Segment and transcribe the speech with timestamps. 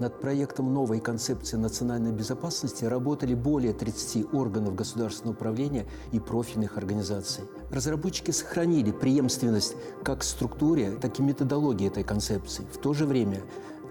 [0.00, 7.44] Над проектом новой концепции национальной безопасности работали более 30 органов государственного управления и профильных организаций.
[7.70, 12.64] Разработчики сохранили преемственность как в структуре, так и методологии этой концепции.
[12.72, 13.42] В то же время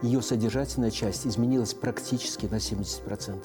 [0.02, 3.44] ее содержательная часть изменилась практически на 70%.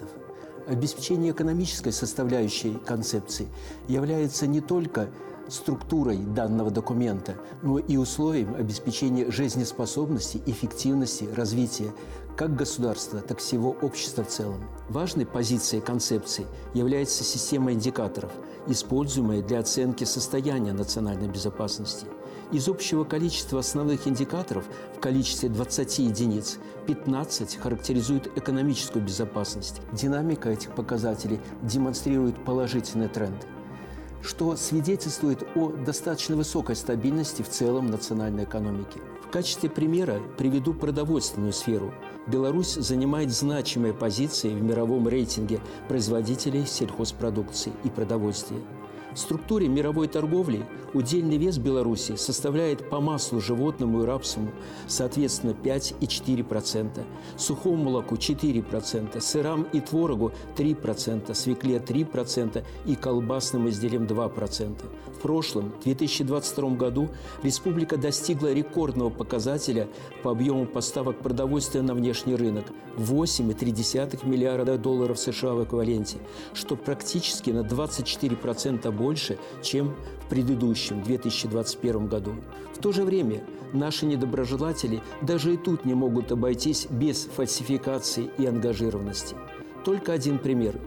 [0.68, 3.48] Обеспечение экономической составляющей концепции
[3.88, 5.08] является не только
[5.52, 11.92] структурой данного документа, но и условием обеспечения жизнеспособности, эффективности, развития
[12.36, 14.64] как государства, так и всего общества в целом.
[14.88, 18.32] Важной позицией концепции является система индикаторов,
[18.66, 22.06] используемая для оценки состояния национальной безопасности.
[22.50, 24.64] Из общего количества основных индикаторов
[24.96, 29.80] в количестве 20 единиц 15 характеризуют экономическую безопасность.
[29.92, 33.46] Динамика этих показателей демонстрирует положительный тренд–
[34.22, 39.00] что свидетельствует о достаточно высокой стабильности в целом национальной экономики.
[39.26, 41.92] В качестве примера приведу продовольственную сферу.
[42.26, 48.60] Беларусь занимает значимые позиции в мировом рейтинге производителей сельхозпродукции и продовольствия–
[49.14, 54.52] в структуре мировой торговли удельный вес Беларуси составляет по маслу животному и рапсовому,
[54.86, 57.04] соответственно, 5 и 4%,
[57.36, 64.76] сухому молоку 4%, сырам и творогу 3%, свекле 3% и колбасным изделиям 2%.
[65.14, 67.08] В прошлом, 2022 году,
[67.42, 69.88] республика достигла рекордного показателя
[70.22, 76.18] по объему поставок продовольствия на внешний рынок– 8,3 миллиарда долларов США в эквиваленте,
[76.54, 79.01] что практически на 24% больше,
[79.62, 82.34] чем в предыдущем 2021 году.
[82.74, 88.46] В то же время наши недоброжелатели даже и тут не могут обойтись без фальсификации и
[88.46, 89.36] ангажированности.
[89.84, 90.78] Только один пример.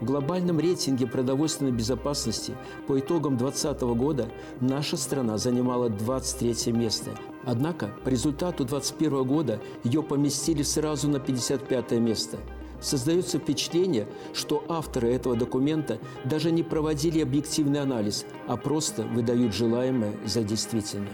[0.00, 2.54] В глобальном рейтинге продовольственной безопасности
[2.86, 4.28] по итогам 2020 года
[4.60, 7.10] наша страна занимала 23 место.
[7.44, 12.38] Однако по результату 2021 года ее поместили сразу на 55 место–
[12.80, 20.14] Создается впечатление, что авторы этого документа даже не проводили объективный анализ, а просто выдают желаемое
[20.24, 21.12] за действительное.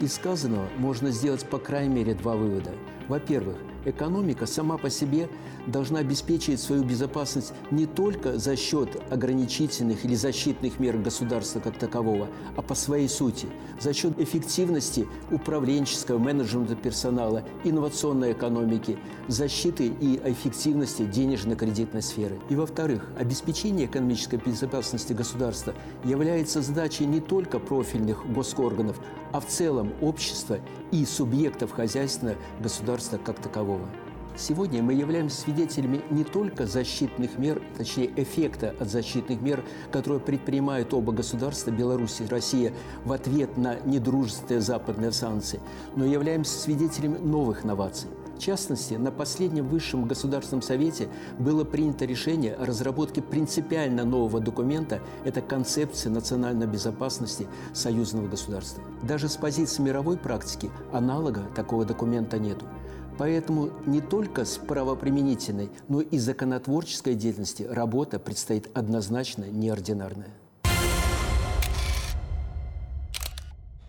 [0.00, 2.72] Из сказанного можно сделать по крайней мере два вывода.
[3.08, 5.28] Во-первых, Экономика сама по себе
[5.68, 12.26] должна обеспечивать свою безопасность не только за счет ограничительных или защитных мер государства как такового,
[12.56, 13.46] а по своей сути,
[13.78, 18.98] за счет эффективности управленческого менеджмента персонала, инновационной экономики,
[19.28, 22.40] защиты и эффективности денежно-кредитной сферы.
[22.48, 29.00] И во-вторых, обеспечение экономической безопасности государства является задачей не только профильных госкорганов,
[29.32, 30.58] а в целом общества
[30.90, 33.75] и субъектов хозяйственного государства как такового.
[34.36, 40.92] Сегодня мы являемся свидетелями не только защитных мер, точнее эффекта от защитных мер, которые предпринимают
[40.92, 45.60] оба государства, Беларусь и Россия, в ответ на недружественные западные санкции,
[45.94, 52.54] но являемся свидетелями новых новаций– в частности, на последнем высшем государственном совете было принято решение
[52.54, 58.82] о разработке принципиально нового документа– это концепция национальной безопасности союзного государства.
[59.02, 62.66] Даже с позиции мировой практики аналога такого документа нету.
[63.18, 70.30] Поэтому не только с правоприменительной, но и законотворческой деятельности работа предстоит однозначно неординарная.